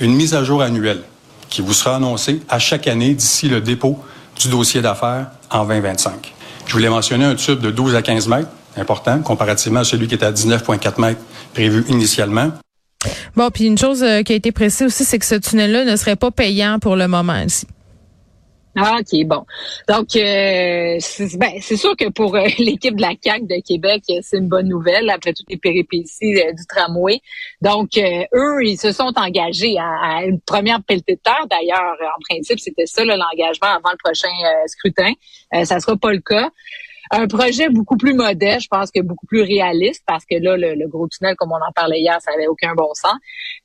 une 0.00 0.12
mise 0.12 0.34
à 0.34 0.42
jour 0.44 0.60
annuelle 0.60 1.02
qui 1.48 1.62
vous 1.62 1.72
sera 1.72 1.96
annoncée 1.96 2.42
à 2.48 2.58
chaque 2.58 2.88
année 2.88 3.14
d'ici 3.14 3.48
le 3.48 3.60
dépôt 3.60 3.98
du 4.40 4.48
dossier 4.48 4.82
d'affaires 4.82 5.28
en 5.50 5.64
2025. 5.64 6.34
Je 6.66 6.72
voulais 6.72 6.88
mentionner 6.88 7.24
un 7.24 7.36
tube 7.36 7.60
de 7.60 7.70
12 7.70 7.94
à 7.94 8.02
15 8.02 8.26
mètres, 8.26 8.48
important, 8.76 9.20
comparativement 9.20 9.80
à 9.80 9.84
celui 9.84 10.08
qui 10.08 10.14
était 10.14 10.26
à 10.26 10.32
19,4 10.32 11.00
mètres 11.00 11.20
prévu 11.52 11.84
initialement. 11.88 12.50
Bon, 13.36 13.50
puis 13.50 13.66
une 13.66 13.78
chose 13.78 14.02
euh, 14.02 14.22
qui 14.22 14.32
a 14.32 14.36
été 14.36 14.52
précisée 14.52 14.84
aussi, 14.84 15.04
c'est 15.04 15.18
que 15.18 15.26
ce 15.26 15.34
tunnel-là 15.34 15.84
ne 15.84 15.96
serait 15.96 16.16
pas 16.16 16.30
payant 16.30 16.78
pour 16.78 16.96
le 16.96 17.08
moment 17.08 17.40
ici. 17.40 17.66
Ah, 18.74 18.96
OK, 19.00 19.26
bon. 19.26 19.44
Donc, 19.86 20.16
euh, 20.16 20.98
ben, 21.36 21.52
c'est 21.60 21.76
sûr 21.76 21.94
que 21.94 22.08
pour 22.08 22.34
euh, 22.36 22.46
l'équipe 22.58 22.96
de 22.96 23.02
la 23.02 23.14
CAC 23.14 23.46
de 23.46 23.60
Québec, 23.62 24.02
c'est 24.22 24.38
une 24.38 24.48
bonne 24.48 24.68
nouvelle 24.68 25.10
après 25.10 25.34
toutes 25.34 25.50
les 25.50 25.58
péripéties 25.58 26.32
du 26.32 26.66
tramway. 26.66 27.20
Donc, 27.60 27.90
eux, 27.98 28.64
ils 28.64 28.78
se 28.78 28.92
sont 28.92 29.12
engagés 29.16 29.76
à, 29.78 30.24
une 30.24 30.40
première 30.40 30.82
pelletée 30.82 31.16
de 31.16 31.20
terre. 31.22 31.46
D'ailleurs, 31.50 31.96
en 32.00 32.20
principe, 32.26 32.60
c'était 32.60 32.86
ça 32.86 33.04
l'engagement 33.04 33.68
avant 33.68 33.90
le 33.90 33.98
prochain 34.02 34.32
scrutin. 34.66 35.12
ça 35.64 35.78
sera 35.78 35.94
pas 35.98 36.12
le 36.12 36.20
cas 36.20 36.48
un 37.12 37.26
projet 37.26 37.68
beaucoup 37.68 37.98
plus 37.98 38.14
modeste, 38.14 38.62
je 38.62 38.68
pense 38.68 38.90
que 38.90 39.00
beaucoup 39.02 39.26
plus 39.26 39.42
réaliste, 39.42 40.02
parce 40.06 40.24
que 40.24 40.36
là, 40.36 40.56
le, 40.56 40.88
gros 40.88 41.06
tunnel, 41.08 41.36
comme 41.36 41.52
on 41.52 41.56
en 41.56 41.72
parlait 41.74 42.00
hier, 42.00 42.16
ça 42.20 42.32
avait 42.34 42.46
aucun 42.46 42.74
bon 42.74 42.88
sens. 42.94 43.14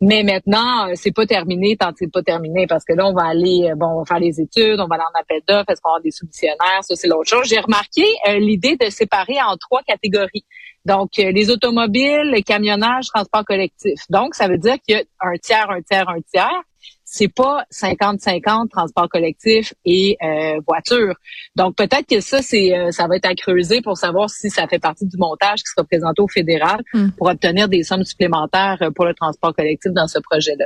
Mais 0.02 0.24
maintenant, 0.24 0.90
euh, 0.90 0.92
c'est 0.96 1.14
pas 1.14 1.26
terminé 1.26 1.78
tant 1.78 1.92
que 1.92 2.00
c'est 2.00 2.12
pas 2.12 2.22
terminé, 2.22 2.68
parce 2.68 2.84
que 2.84 2.94
là, 2.94 3.08
on 3.08 3.14
va 3.14 3.24
aller, 3.24 3.70
euh, 3.72 3.76
bon, 3.76 3.88
on 3.88 4.00
va 4.00 4.06
faire 4.06 4.20
les 4.20 4.42
études, 4.42 4.80
on 4.82 4.88
va 4.88 4.96
aller 4.96 5.06
en 5.16 5.20
appel 5.20 5.42
d'offres, 5.48 5.70
est-ce 5.70 5.82
qu'on 5.82 5.90
va 5.90 5.96
avoir 5.96 6.04
des 6.04 6.12
soumissionnaires, 6.12 6.82
ça 6.82 6.96
c'est 6.96 7.08
l'autre 7.08 7.30
chose. 7.30 7.48
J'ai 7.48 7.60
remarqué 7.60 8.06
euh, 8.28 8.38
l'idée 8.38 8.76
de 8.76 8.90
séparer 8.90 9.42
en 9.42 9.56
trois 9.56 9.82
catégories. 9.84 10.46
Donc, 10.84 11.18
les 11.18 11.50
automobiles, 11.50 12.32
le 12.32 12.42
camionnage, 12.42 13.08
transport 13.08 13.44
collectif. 13.44 14.00
Donc, 14.10 14.36
ça 14.36 14.48
veut 14.48 14.58
dire 14.58 14.76
qu'il 14.86 14.96
y 14.96 15.00
a 15.00 15.04
un 15.20 15.38
tiers, 15.38 15.70
un 15.70 15.82
tiers, 15.82 16.08
un 16.08 16.22
tiers 16.22 16.64
c'est 17.10 17.30
pas 17.30 17.64
50-50 17.72 18.68
transport 18.68 19.08
collectif 19.08 19.74
et 19.86 20.18
euh, 20.22 20.60
voiture. 20.68 21.16
Donc 21.56 21.78
peut-être 21.78 22.06
que 22.06 22.20
ça 22.20 22.42
c'est 22.42 22.78
euh, 22.78 22.92
ça 22.92 23.08
va 23.08 23.16
être 23.16 23.26
à 23.26 23.34
creuser 23.34 23.82
pour 23.82 23.98
savoir 23.98 24.30
si 24.30 24.50
ça 24.50 24.68
fait 24.68 24.78
partie 24.78 25.06
du 25.06 25.16
montage 25.18 25.60
qui 25.60 25.72
sera 25.74 25.86
présenté 25.86 26.22
au 26.22 26.28
fédéral 26.28 26.82
hmm. 26.94 27.12
pour 27.18 27.28
obtenir 27.28 27.70
des 27.70 27.84
sommes 27.84 28.04
supplémentaires 28.04 28.78
euh, 28.82 28.92
pour 28.92 29.06
le 29.06 29.14
transport 29.14 29.56
collectif 29.56 29.94
dans 29.94 30.08
ce 30.08 30.20
projet-là. 30.20 30.66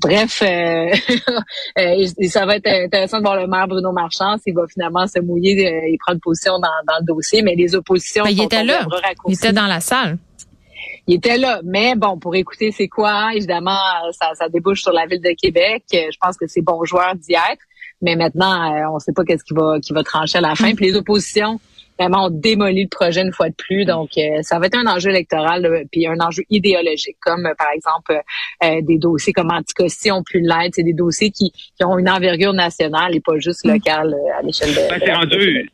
Bref, 0.00 0.42
euh, 0.42 0.92
ça 2.28 2.46
va 2.46 2.56
être 2.56 2.66
intéressant 2.66 3.18
de 3.18 3.22
voir 3.22 3.36
le 3.36 3.46
maire 3.46 3.68
Bruno 3.68 3.92
Marchand 3.92 4.38
s'il 4.38 4.54
va 4.54 4.66
finalement 4.66 5.06
se 5.06 5.20
mouiller 5.20 5.52
et 5.62 5.96
prendre 6.04 6.20
position 6.20 6.58
dans, 6.58 6.68
dans, 6.88 6.98
le 6.98 7.06
dossier, 7.06 7.42
mais 7.42 7.54
les 7.54 7.76
oppositions. 7.76 8.24
Mais 8.24 8.32
il 8.32 8.42
était 8.42 8.64
là. 8.64 8.84
Il 9.28 9.34
était 9.34 9.52
dans 9.52 9.66
la 9.66 9.78
salle 9.78 10.18
il 11.06 11.16
était 11.16 11.38
là. 11.38 11.60
Mais 11.64 11.94
bon, 11.94 12.18
pour 12.18 12.34
écouter 12.34 12.72
c'est 12.72 12.88
quoi, 12.88 13.34
évidemment, 13.34 13.78
ça, 14.12 14.34
ça 14.34 14.48
débouche 14.48 14.82
sur 14.82 14.92
la 14.92 15.06
ville 15.06 15.20
de 15.20 15.34
Québec. 15.40 15.84
Je 15.92 16.16
pense 16.20 16.36
que 16.36 16.46
c'est 16.46 16.62
bon 16.62 16.84
joueur 16.84 17.14
d'y 17.14 17.34
être. 17.34 17.62
Mais 18.02 18.16
maintenant, 18.16 18.72
euh, 18.72 18.90
on 18.90 18.94
ne 18.94 19.00
sait 19.00 19.12
pas 19.12 19.24
qu'est-ce 19.24 19.44
qui 19.44 19.54
va, 19.54 19.80
qui 19.80 19.92
va 19.92 20.02
trancher 20.02 20.38
à 20.38 20.42
la 20.42 20.54
fin. 20.54 20.72
Mm. 20.72 20.76
Puis 20.76 20.86
les 20.86 20.96
oppositions, 20.96 21.60
vraiment, 21.98 22.26
on 22.26 22.30
démolit 22.30 22.84
le 22.84 22.88
projet 22.88 23.22
une 23.22 23.32
fois 23.32 23.48
de 23.48 23.54
plus. 23.54 23.84
Donc, 23.84 24.10
euh, 24.18 24.42
ça 24.42 24.58
va 24.58 24.66
être 24.66 24.76
un 24.76 24.86
enjeu 24.86 25.10
électoral, 25.10 25.84
puis 25.90 26.06
un 26.06 26.18
enjeu 26.20 26.42
idéologique, 26.50 27.16
comme 27.20 27.46
euh, 27.46 27.54
par 27.56 27.68
exemple 27.74 28.20
euh, 28.64 28.80
des 28.82 28.98
dossiers 28.98 29.32
comme 29.32 29.50
Anticosti 29.50 30.10
plus 30.24 30.42
de 30.42 30.48
l'aide. 30.48 30.72
C'est 30.74 30.82
des 30.82 30.92
dossiers 30.92 31.30
qui, 31.30 31.50
qui, 31.50 31.84
ont 31.84 31.98
une 31.98 32.08
envergure 32.08 32.52
nationale 32.52 33.14
et 33.14 33.20
pas 33.20 33.38
juste 33.38 33.64
mm. 33.64 33.72
locale 33.72 34.14
à 34.38 34.42
l'échelle 34.42 34.70
de. 34.70 34.90
Ben, 34.90 35.00
c'est 35.04 35.12
rendu, 35.12 35.70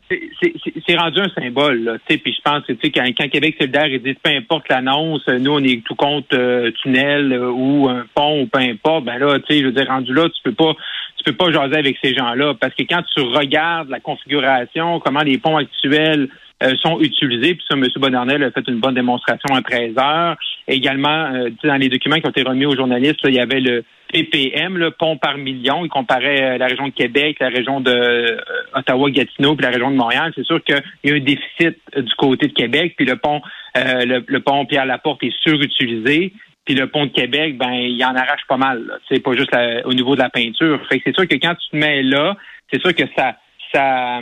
c'est 0.86 0.96
rendu 0.96 1.20
un 1.20 1.28
symbole. 1.40 2.00
Puis 2.06 2.20
je 2.24 2.42
pense 2.42 2.64
que 2.66 2.72
quand, 2.72 3.06
quand 3.16 3.28
Québec 3.28 3.56
solidaire 3.58 3.86
il 3.86 4.02
dit 4.02 4.14
peu 4.14 4.30
importe 4.30 4.68
l'annonce, 4.68 5.26
nous 5.28 5.52
on 5.52 5.62
est 5.62 5.82
tout 5.84 5.94
contre 5.94 6.70
tunnel 6.82 7.36
ou 7.36 7.88
un 7.88 8.06
pont 8.14 8.42
ou 8.42 8.46
peu 8.46 8.60
importe. 8.60 9.04
Ben 9.04 9.18
là, 9.18 9.38
tu 9.40 9.54
sais, 9.54 9.60
je 9.60 9.66
veux 9.66 9.72
dire, 9.72 9.86
rendu 9.88 10.12
là, 10.12 10.28
tu 10.28 10.42
peux 10.42 10.54
pas 10.54 10.74
tu 11.22 11.32
peux 11.32 11.36
pas 11.36 11.52
jaser 11.52 11.76
avec 11.76 11.96
ces 12.02 12.14
gens-là 12.14 12.54
parce 12.60 12.74
que 12.74 12.82
quand 12.82 13.02
tu 13.14 13.20
regardes 13.20 13.88
la 13.88 14.00
configuration, 14.00 15.00
comment 15.00 15.22
les 15.22 15.38
ponts 15.38 15.56
actuels 15.56 16.28
euh, 16.62 16.74
sont 16.80 17.00
utilisés, 17.00 17.54
puis 17.54 17.64
ça, 17.68 17.76
M. 17.76 17.86
Bonarnel 17.96 18.42
a 18.44 18.50
fait 18.50 18.66
une 18.68 18.78
bonne 18.78 18.94
démonstration 18.94 19.54
à 19.54 19.62
13 19.62 19.94
heures, 19.98 20.36
également, 20.68 21.32
euh, 21.32 21.50
dans 21.64 21.76
les 21.76 21.88
documents 21.88 22.16
qui 22.16 22.26
ont 22.26 22.30
été 22.30 22.42
remis 22.42 22.66
aux 22.66 22.76
journalistes, 22.76 23.20
il 23.24 23.34
y 23.34 23.40
avait 23.40 23.60
le 23.60 23.84
PPM, 24.12 24.76
le 24.76 24.90
pont 24.90 25.16
par 25.16 25.38
million. 25.38 25.84
Il 25.84 25.88
comparait 25.88 26.58
la 26.58 26.66
région 26.66 26.88
de 26.88 26.92
Québec, 26.92 27.38
la 27.40 27.48
région 27.48 27.80
de 27.80 28.36
Ottawa-Gatineau, 28.74 29.56
puis 29.56 29.64
la 29.64 29.70
région 29.70 29.90
de 29.90 29.96
Montréal. 29.96 30.32
C'est 30.36 30.44
sûr 30.44 30.62
qu'il 30.62 30.80
y 31.04 31.10
a 31.10 31.14
un 31.14 31.20
déficit 31.20 31.78
du 31.96 32.14
côté 32.16 32.48
de 32.48 32.52
Québec, 32.52 32.94
puis 32.96 33.06
le 33.06 33.16
pont, 33.16 33.40
le, 33.74 34.38
pont 34.38 34.66
Pierre-Laporte 34.66 35.24
est 35.24 35.34
surutilisé. 35.42 36.34
Puis 36.64 36.74
le 36.74 36.88
pont 36.88 37.06
de 37.06 37.10
Québec, 37.10 37.58
ben, 37.58 37.72
il 37.72 38.02
en 38.04 38.14
arrache 38.14 38.46
pas 38.48 38.56
mal. 38.56 38.98
C'est 39.08 39.20
pas 39.20 39.34
juste 39.34 39.50
au 39.84 39.94
niveau 39.94 40.14
de 40.14 40.20
la 40.20 40.30
peinture. 40.30 40.80
Fait 40.88 40.98
que 40.98 41.04
c'est 41.06 41.14
sûr 41.14 41.26
que 41.26 41.34
quand 41.34 41.54
tu 41.54 41.70
te 41.70 41.76
mets 41.76 42.02
là, 42.02 42.36
c'est 42.70 42.80
sûr 42.80 42.94
que 42.94 43.04
ça, 43.16 43.36
ça, 43.72 44.20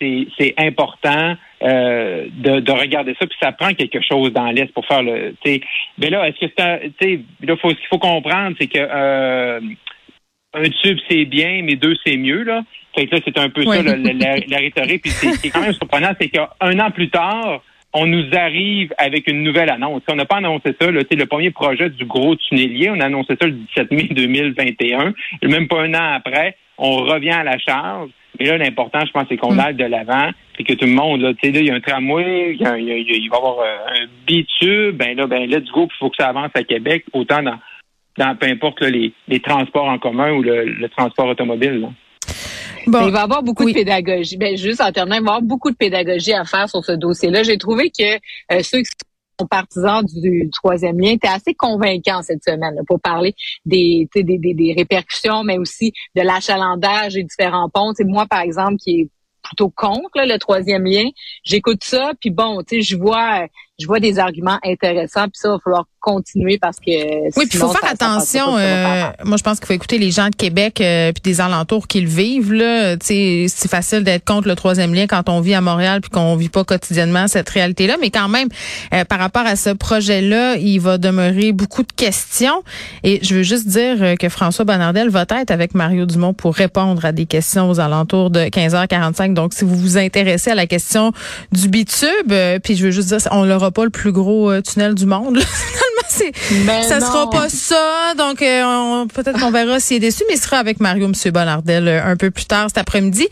c'est 0.00 0.54
important 0.58 1.36
euh, 1.62 2.26
de, 2.32 2.70
regarder 2.70 3.14
ça, 3.18 3.26
puis 3.26 3.36
ça 3.40 3.52
prend 3.52 3.72
quelque 3.72 4.00
chose 4.00 4.32
dans 4.32 4.50
l'Est 4.50 4.72
pour 4.72 4.86
faire 4.86 5.02
le. 5.02 5.34
Mais 5.98 6.10
là, 6.10 6.28
est-ce 6.28 6.46
que 6.46 6.92
c'est 7.00 7.20
là, 7.42 7.56
faut, 7.56 7.70
ce 7.70 7.76
qu'il 7.76 7.86
faut 7.88 7.98
comprendre, 7.98 8.56
c'est 8.60 8.66
que 8.66 8.78
euh, 8.78 9.60
un 10.52 10.68
tube 10.82 10.98
c'est 11.08 11.24
bien, 11.24 11.62
mais 11.62 11.76
deux 11.76 11.94
c'est 12.04 12.16
mieux 12.16 12.42
là. 12.42 12.62
Fait 12.94 13.06
que 13.06 13.14
là, 13.14 13.22
c'est 13.24 13.38
un 13.38 13.48
peu 13.48 13.64
ça 13.64 13.82
la, 13.82 13.96
la, 13.96 14.58
rhétorique. 14.58 15.02
Puis 15.02 15.10
c'est 15.10 15.50
quand 15.50 15.60
même 15.60 15.72
surprenant, 15.72 16.12
c'est 16.20 16.28
qu'un 16.28 16.78
an 16.80 16.90
plus 16.90 17.10
tard, 17.10 17.62
on 17.98 18.06
nous 18.06 18.26
arrive 18.34 18.92
avec 18.98 19.26
une 19.26 19.42
nouvelle 19.42 19.70
annonce. 19.70 20.02
On 20.10 20.16
n'a 20.16 20.26
pas 20.26 20.36
annoncé 20.36 20.76
ça. 20.78 20.90
Là, 20.90 21.00
le 21.10 21.26
premier 21.26 21.50
projet 21.50 21.88
du 21.88 22.04
gros 22.04 22.36
tunnelier, 22.36 22.90
on 22.90 23.00
a 23.00 23.06
annoncé 23.06 23.36
ça 23.40 23.46
le 23.46 23.52
17 23.52 23.90
mai 23.90 24.08
2021. 24.10 25.14
Et 25.40 25.48
même 25.48 25.66
pas 25.66 25.80
un 25.80 25.94
an 25.94 26.14
après, 26.14 26.56
on 26.76 26.96
revient 26.96 27.30
à 27.30 27.42
la 27.42 27.58
charge. 27.58 28.10
Mais 28.38 28.46
là, 28.46 28.58
l'important, 28.58 29.00
je 29.06 29.12
pense, 29.12 29.24
c'est 29.30 29.38
qu'on 29.38 29.54
mm. 29.54 29.60
aille 29.60 29.74
de 29.76 29.86
l'avant, 29.86 30.30
et 30.58 30.64
que 30.64 30.74
tout 30.74 30.84
le 30.84 30.92
monde, 30.92 31.22
là, 31.22 31.32
tu 31.32 31.46
sais, 31.46 31.52
là, 31.52 31.60
il 31.60 31.66
y 31.66 31.70
a 31.70 31.74
un 31.74 31.80
tramway, 31.80 32.52
il, 32.52 32.60
y 32.60 32.66
a, 32.66 32.76
il, 32.76 33.30
va 33.30 33.36
y 33.36 33.38
avoir 33.38 33.60
euh, 33.60 34.02
un 34.02 34.06
bitube, 34.26 34.96
ben 34.96 35.16
là, 35.16 35.26
ben 35.26 35.48
là, 35.48 35.60
du 35.60 35.72
coup, 35.72 35.88
il 35.90 35.96
faut 35.98 36.10
que 36.10 36.16
ça 36.18 36.28
avance 36.28 36.50
à 36.52 36.62
Québec, 36.64 37.04
autant 37.14 37.42
dans, 37.42 37.58
dans 38.18 38.36
peu 38.36 38.46
importe 38.46 38.82
les, 38.82 39.12
les, 39.28 39.40
transports 39.40 39.88
en 39.88 39.98
commun 39.98 40.32
ou 40.32 40.42
le, 40.42 40.86
transport 40.88 41.28
automobile. 41.28 41.80
Là. 41.80 41.88
Bon, 42.86 43.06
il 43.06 43.12
va 43.12 43.20
y 43.20 43.22
avoir 43.22 43.42
beaucoup 43.42 43.64
de 43.64 43.72
pédagogie. 43.72 44.36
Ben, 44.36 44.56
juste 44.56 44.80
en 44.80 44.92
terminant, 44.92 45.16
il 45.16 45.22
va 45.22 45.26
y 45.26 45.34
avoir 45.34 45.42
beaucoup 45.42 45.70
de 45.70 45.76
pédagogie 45.76 46.32
à 46.32 46.44
faire 46.44 46.68
sur 46.68 46.84
ce 46.84 46.92
dossier-là. 46.92 47.42
J'ai 47.42 47.58
trouvé 47.58 47.90
que 47.90 48.14
euh, 48.52 48.62
ceux 48.62 48.78
qui 48.78 48.90
sont 49.40 49.46
partisans 49.46 50.04
du, 50.04 50.48
troisième 50.52 50.98
lien 50.98 51.10
étaient 51.10 51.28
assez 51.28 51.54
convaincants 51.54 52.22
cette 52.22 52.44
semaine 52.44 52.80
pour 52.86 53.00
parler 53.00 53.34
des, 53.64 54.08
des, 54.14 54.22
des, 54.22 54.38
des, 54.38 54.74
répercussions, 54.76 55.42
mais 55.42 55.58
aussi 55.58 55.92
de 56.14 56.22
l'achalandage 56.22 57.14
des 57.14 57.24
différents 57.24 57.68
ponts. 57.68 57.92
C'est 57.94 58.04
moi, 58.04 58.26
par 58.26 58.40
exemple, 58.40 58.76
qui 58.76 59.00
est 59.00 59.08
plutôt 59.42 59.70
contre 59.70 60.20
le 60.22 60.38
troisième 60.38 60.84
lien. 60.84 61.08
J'écoute 61.44 61.82
ça, 61.82 62.12
puis 62.20 62.30
bon, 62.30 62.62
tu 62.62 62.76
sais, 62.76 62.82
je 62.82 62.96
vois, 62.96 63.46
je 63.78 63.86
vois 63.86 64.00
des 64.00 64.18
arguments 64.18 64.58
intéressants, 64.64 65.24
puis 65.24 65.34
ça, 65.34 65.48
il 65.48 65.52
va 65.52 65.58
falloir 65.62 65.84
continuer 66.06 66.56
parce 66.56 66.76
que 66.76 67.24
oui, 67.36 67.46
puis 67.48 67.48
il 67.54 67.58
faut 67.58 67.68
faire 67.68 67.90
attention. 67.90 68.56
Euh, 68.56 69.10
moi, 69.24 69.36
je 69.36 69.42
pense 69.42 69.58
qu'il 69.58 69.66
faut 69.66 69.72
écouter 69.72 69.98
les 69.98 70.12
gens 70.12 70.28
de 70.28 70.36
Québec 70.36 70.80
euh, 70.80 71.10
puis 71.12 71.20
des 71.22 71.40
alentours 71.40 71.88
qui 71.88 72.00
le 72.00 72.08
vivent. 72.08 72.52
Là, 72.52 72.94
c'est 73.02 73.48
facile 73.68 74.04
d'être 74.04 74.24
contre 74.24 74.46
le 74.46 74.54
troisième 74.54 74.94
lien 74.94 75.08
quand 75.08 75.28
on 75.28 75.40
vit 75.40 75.54
à 75.54 75.60
Montréal 75.60 76.00
puis 76.00 76.10
qu'on 76.10 76.36
vit 76.36 76.48
pas 76.48 76.62
quotidiennement 76.62 77.26
cette 77.26 77.48
réalité-là. 77.48 77.96
Mais 78.00 78.10
quand 78.10 78.28
même, 78.28 78.48
euh, 78.94 79.04
par 79.04 79.18
rapport 79.18 79.44
à 79.44 79.56
ce 79.56 79.70
projet-là, 79.70 80.56
il 80.58 80.78
va 80.78 80.96
demeurer 80.96 81.52
beaucoup 81.52 81.82
de 81.82 81.92
questions. 81.92 82.62
Et 83.02 83.18
je 83.22 83.34
veux 83.34 83.42
juste 83.42 83.66
dire 83.66 84.16
que 84.16 84.28
François 84.28 84.64
Bonnardel 84.64 85.08
va 85.08 85.26
être 85.28 85.50
avec 85.50 85.74
Mario 85.74 86.06
Dumont 86.06 86.34
pour 86.34 86.54
répondre 86.54 87.04
à 87.04 87.10
des 87.10 87.26
questions 87.26 87.68
aux 87.68 87.80
alentours 87.80 88.30
de 88.30 88.40
15h45. 88.40 89.34
Donc, 89.34 89.54
si 89.54 89.64
vous 89.64 89.74
vous 89.74 89.98
intéressez 89.98 90.52
à 90.52 90.54
la 90.54 90.68
question 90.68 91.10
du 91.50 91.68
bitube, 91.68 92.32
puis 92.62 92.76
je 92.76 92.84
veux 92.84 92.90
juste 92.92 93.08
dire, 93.08 93.18
on 93.32 93.44
pas 93.70 93.84
le 93.84 93.90
plus 93.90 94.12
gros 94.12 94.60
tunnel 94.60 94.94
du 94.94 95.06
monde. 95.06 95.38
c'est, 96.16 96.32
ça 96.82 97.00
sera 97.00 97.30
pas 97.30 97.48
ça. 97.48 98.14
Donc, 98.16 98.42
euh, 98.42 99.04
peut-être 99.12 99.38
qu'on 99.38 99.50
verra 99.50 99.80
s'il 99.80 99.98
est 99.98 100.00
déçu, 100.00 100.24
mais 100.28 100.34
il 100.34 100.40
sera 100.40 100.58
avec 100.58 100.80
Mario 100.80 101.06
M. 101.06 101.32
Bonardel 101.32 101.88
euh, 101.88 102.04
un 102.04 102.16
peu 102.16 102.30
plus 102.30 102.46
tard 102.46 102.66
cet 102.68 102.78
après-midi. 102.78 103.28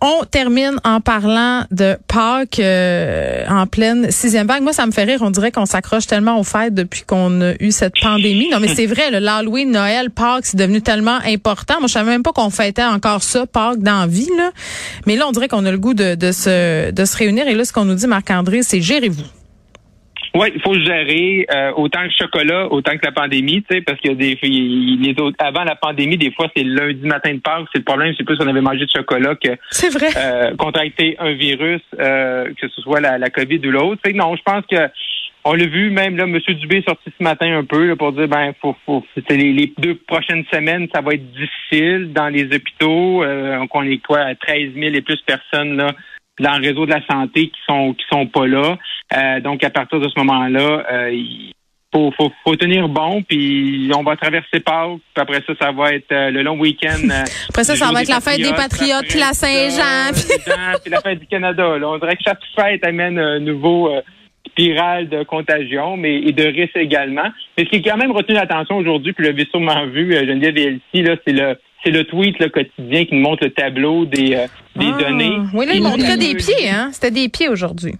On 0.00 0.24
termine 0.24 0.76
en 0.84 1.00
parlant 1.00 1.64
de 1.70 1.96
Pâques 2.08 2.58
euh, 2.58 3.44
en 3.48 3.66
pleine 3.66 4.10
sixième 4.10 4.46
vague. 4.46 4.62
Moi, 4.62 4.72
ça 4.72 4.86
me 4.86 4.92
fait 4.92 5.04
rire. 5.04 5.20
On 5.22 5.30
dirait 5.30 5.52
qu'on 5.52 5.66
s'accroche 5.66 6.06
tellement 6.06 6.38
aux 6.38 6.44
fêtes 6.44 6.74
depuis 6.74 7.02
qu'on 7.02 7.40
a 7.42 7.52
eu 7.60 7.70
cette 7.70 7.94
pandémie. 8.00 8.48
Non, 8.50 8.60
mais 8.60 8.74
c'est 8.74 8.86
vrai, 8.86 9.10
l'Halloween, 9.10 9.70
Noël, 9.70 10.10
Pâques, 10.10 10.46
c'est 10.46 10.56
devenu 10.56 10.82
tellement 10.82 11.18
important. 11.26 11.74
Moi, 11.80 11.88
je 11.88 11.92
savais 11.92 12.10
même 12.10 12.22
pas 12.22 12.32
qu'on 12.32 12.50
fêtait 12.50 12.84
encore 12.84 13.22
ça, 13.22 13.46
Pâques, 13.46 13.80
dans 13.80 14.00
la 14.00 14.06
vie. 14.06 14.30
Là. 14.36 14.50
Mais 15.06 15.16
là, 15.16 15.26
on 15.28 15.32
dirait 15.32 15.48
qu'on 15.48 15.66
a 15.66 15.70
le 15.70 15.78
goût 15.78 15.94
de, 15.94 16.14
de, 16.14 16.32
se, 16.32 16.90
de 16.90 17.04
se 17.04 17.16
réunir. 17.16 17.46
Et 17.48 17.54
là, 17.54 17.64
ce 17.64 17.72
qu'on 17.72 17.84
nous 17.84 17.94
dit, 17.94 18.06
Marc-André, 18.06 18.62
c'est 18.62 18.80
gérez-vous. 18.80 19.24
Oui, 20.34 20.48
il 20.54 20.60
faut 20.60 20.74
gérer 20.74 21.46
euh, 21.52 21.72
autant 21.76 22.06
que 22.06 22.12
chocolat, 22.16 22.66
autant 22.70 22.92
que 22.92 23.04
la 23.04 23.12
pandémie, 23.12 23.62
tu 23.62 23.76
sais, 23.76 23.80
parce 23.82 24.00
que 24.00 24.12
des 24.12 24.38
les 24.42 25.20
autres, 25.20 25.36
avant 25.40 25.64
la 25.64 25.74
pandémie, 25.74 26.16
des 26.16 26.30
fois 26.30 26.48
c'est 26.56 26.62
lundi 26.62 27.04
matin 27.06 27.34
de 27.34 27.40
Pâques, 27.40 27.66
c'est 27.72 27.78
le 27.78 27.84
problème, 27.84 28.14
c'est 28.16 28.24
plus 28.24 28.36
qu'on 28.36 28.46
avait 28.46 28.60
mangé 28.60 28.84
de 28.86 28.90
chocolat 28.90 29.34
que 29.34 29.50
c'est 29.70 29.92
vrai 29.92 30.08
euh, 30.16 30.54
contracter 30.56 31.16
un 31.18 31.32
virus, 31.32 31.82
euh, 31.98 32.52
que 32.60 32.68
ce 32.68 32.80
soit 32.82 33.00
la, 33.00 33.18
la 33.18 33.30
COVID 33.30 33.58
ou 33.66 33.70
l'autre. 33.70 34.02
Non, 34.14 34.36
je 34.36 34.42
pense 34.42 34.64
que 34.66 34.88
on 35.42 35.54
l'a 35.54 35.66
vu, 35.66 35.90
même 35.90 36.16
là, 36.16 36.24
M. 36.24 36.38
Dubé 36.38 36.78
est 36.78 36.86
sorti 36.86 37.10
ce 37.16 37.22
matin 37.24 37.56
un 37.56 37.64
peu 37.64 37.96
pour 37.96 38.12
dire 38.12 38.28
ben 38.28 38.52
faut, 38.60 38.76
faut 38.84 39.02
les, 39.30 39.52
les, 39.52 39.72
deux 39.78 39.94
prochaines 39.94 40.44
semaines, 40.52 40.86
ça 40.94 41.00
va 41.00 41.14
être 41.14 41.32
difficile 41.32 42.12
dans 42.12 42.28
les 42.28 42.44
hôpitaux. 42.44 43.24
Euh, 43.24 43.64
on 43.72 43.82
est 43.84 44.02
quoi 44.04 44.20
à 44.20 44.34
13 44.34 44.74
000 44.74 44.94
et 44.94 45.00
plus 45.00 45.20
personnes 45.22 45.76
là 45.76 45.92
dans 46.40 46.58
le 46.58 46.68
réseau 46.68 46.86
de 46.86 46.90
la 46.90 47.06
santé 47.06 47.48
qui 47.48 47.60
sont 47.68 47.94
qui 47.94 48.04
sont 48.10 48.26
pas 48.26 48.46
là. 48.46 48.76
Euh, 49.16 49.40
donc 49.40 49.62
à 49.62 49.70
partir 49.70 50.00
de 50.00 50.08
ce 50.08 50.18
moment-là, 50.18 50.84
euh, 50.90 51.10
il 51.12 51.52
faut, 51.92 52.12
faut, 52.16 52.30
faut, 52.44 52.54
tenir 52.56 52.88
bon, 52.88 53.22
puis 53.22 53.90
on 53.94 54.02
va 54.02 54.16
traverser 54.16 54.60
Pâques, 54.60 55.00
puis 55.14 55.22
après 55.22 55.42
ça, 55.46 55.52
ça 55.60 55.72
va 55.72 55.92
être 55.92 56.12
euh, 56.12 56.30
le 56.30 56.42
long 56.42 56.58
week-end. 56.58 57.08
après 57.48 57.64
ça, 57.64 57.74
ça 57.74 57.92
va 57.92 58.02
être 58.02 58.08
la 58.08 58.20
fête 58.20 58.40
des 58.40 58.54
Patriotes, 58.54 59.14
la 59.14 59.32
Saint-Jean. 59.32 60.12
Puis 60.82 60.90
la 60.90 61.00
fête 61.00 61.18
du 61.18 61.26
Canada. 61.26 61.78
Là. 61.78 61.88
On 61.88 61.98
dirait 61.98 62.16
que 62.16 62.22
chaque 62.24 62.40
fête 62.54 62.86
amène 62.86 63.18
un 63.18 63.40
nouveau 63.40 63.90
spirale 64.46 65.08
de 65.08 65.24
contagion, 65.24 65.96
mais 65.96 66.16
et 66.16 66.32
de 66.32 66.44
risque 66.44 66.76
également. 66.76 67.28
Mais 67.58 67.64
ce 67.64 67.70
qui 67.70 67.76
est 67.76 67.82
quand 67.82 67.96
même 67.96 68.12
retenu 68.12 68.36
l'attention 68.36 68.76
aujourd'hui, 68.76 69.12
puis 69.12 69.24
le 69.24 69.30
l'avez 69.30 69.46
sûrement 69.50 69.86
vu, 69.86 70.12
Geneviève 70.12 70.58
et 70.58 71.02
là, 71.02 71.16
c'est 71.26 71.32
le 71.32 71.56
c'est 71.84 71.90
le 71.90 72.04
tweet 72.04 72.38
le 72.38 72.48
quotidien 72.48 73.04
qui 73.04 73.14
nous 73.14 73.22
montre 73.22 73.44
le 73.44 73.50
tableau 73.50 74.04
des, 74.04 74.34
euh, 74.34 74.46
des 74.76 74.90
ah. 74.94 75.02
données. 75.02 75.36
Oui, 75.54 75.66
là, 75.66 75.72
il 75.74 75.82
montrait 75.82 76.16
des 76.16 76.34
pieds, 76.34 76.68
hein? 76.68 76.90
C'était 76.92 77.10
des 77.10 77.28
pieds 77.28 77.48
aujourd'hui. 77.48 77.94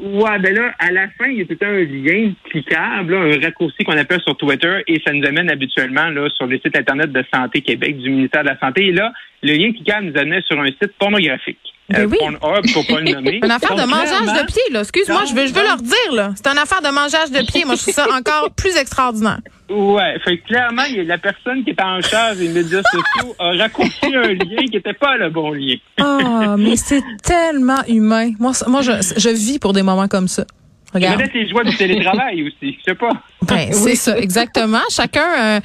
Ouais, 0.00 0.38
ben 0.38 0.54
là, 0.54 0.72
à 0.78 0.92
la 0.92 1.08
fin, 1.08 1.26
il 1.26 1.38
y 1.38 1.42
a 1.42 1.44
tout 1.44 1.58
un 1.60 1.82
lien 1.82 2.32
cliquable, 2.50 3.14
un 3.14 3.40
raccourci 3.40 3.82
qu'on 3.82 3.96
appelle 3.96 4.20
sur 4.20 4.36
Twitter, 4.36 4.82
et 4.86 5.00
ça 5.04 5.12
nous 5.12 5.26
amène 5.26 5.50
habituellement 5.50 6.08
là 6.08 6.28
sur 6.30 6.46
le 6.46 6.56
site 6.58 6.76
Internet 6.76 7.10
de 7.10 7.24
Santé 7.34 7.62
Québec 7.62 7.98
du 7.98 8.10
ministère 8.10 8.42
de 8.42 8.48
la 8.48 8.58
Santé. 8.60 8.86
Et 8.86 8.92
là, 8.92 9.12
le 9.42 9.54
lien 9.54 9.72
cliquable 9.72 10.06
nous 10.06 10.18
amène 10.18 10.42
sur 10.42 10.60
un 10.60 10.66
site 10.66 10.92
pornographique. 10.98 11.58
Ben 11.88 12.06
oui. 12.06 12.18
Une 13.42 13.50
affaire 13.50 13.74
de 13.74 13.88
mangeage 13.88 14.40
de 14.40 14.46
pied, 14.46 14.62
là. 14.72 14.80
Excuse-moi, 14.80 15.22
je 15.28 15.34
veux, 15.34 15.46
je 15.46 15.54
veux 15.54 15.62
leur 15.62 15.78
dire, 15.78 16.12
là. 16.12 16.32
C'est 16.36 16.46
une 16.50 16.58
affaire 16.58 16.82
de 16.82 16.88
mangeage 16.88 17.30
de 17.30 17.44
pied. 17.46 17.64
Moi, 17.64 17.76
je 17.76 17.82
trouve 17.82 17.94
ça 17.94 18.06
encore 18.12 18.50
plus 18.56 18.76
extraordinaire. 18.76 19.40
Ouais, 19.70 20.18
fait 20.24 20.38
clairement, 20.38 20.84
il 20.88 20.96
y 20.96 21.00
a 21.00 21.04
la 21.04 21.18
personne 21.18 21.62
qui 21.64 21.70
est 21.70 21.82
en 21.82 22.00
charge 22.00 22.38
des 22.38 22.48
médias 22.48 22.82
sociaux 22.82 23.34
a 23.38 23.52
raccourci 23.52 24.06
un 24.06 24.32
lien 24.32 24.64
qui 24.64 24.76
n'était 24.76 24.94
pas 24.94 25.16
le 25.18 25.28
bon 25.28 25.52
lien. 25.52 25.76
Ah, 26.00 26.56
mais 26.58 26.76
c'est 26.76 27.02
tellement 27.22 27.82
humain. 27.86 28.32
Moi, 28.38 28.52
moi 28.66 28.80
je, 28.80 28.92
je 29.16 29.28
vis 29.28 29.58
pour 29.58 29.74
des 29.74 29.82
moments 29.82 30.08
comme 30.08 30.28
ça. 30.28 30.44
Regarde. 30.92 31.18
Peut-être 31.18 31.34
les 31.34 31.48
joies 31.48 31.64
du 31.64 31.76
télétravail 31.76 32.42
aussi, 32.42 32.78
je 32.78 32.90
sais 32.90 32.94
pas. 32.94 33.10
Ben, 33.42 33.68
c'est 33.72 33.94
ça, 33.94 34.18
exactement. 34.18 34.80
Chacun, 34.90 35.20
euh, 35.20 35.60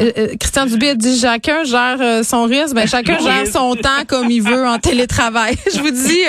euh, 0.00 0.12
euh, 0.16 0.36
Christian 0.38 0.66
Dubé 0.66 0.90
a 0.90 0.94
dit 0.94 1.18
chacun 1.18 1.64
gère 1.64 2.24
son 2.24 2.44
risque, 2.44 2.74
ben 2.74 2.86
chacun 2.88 3.18
gère 3.18 3.46
son 3.46 3.74
temps 3.74 4.04
comme 4.06 4.30
il 4.30 4.42
veut 4.42 4.66
en 4.66 4.78
télétravail. 4.78 5.56
je 5.74 5.80
vous 5.80 5.90
dis 5.90 6.22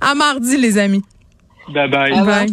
à 0.00 0.14
mardi, 0.14 0.56
les 0.56 0.78
amis. 0.78 1.02
Bye 1.68 1.90
bye. 1.90 2.12
bye. 2.12 2.44